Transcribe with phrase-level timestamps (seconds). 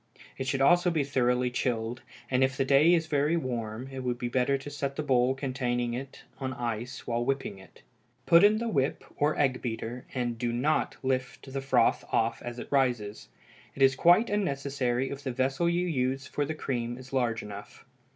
[0.35, 2.01] It should also be thoroughly chilled,
[2.31, 5.35] and if the day is very warm it would be better to set the bowl
[5.35, 7.83] containing it on ice while whipping it.
[8.25, 12.57] Put in the whip, or egg beater, and do not lift the froth off as
[12.57, 13.27] it rises;
[13.75, 17.85] it is quite unnecessary if the vessel you use for the cream is large enough.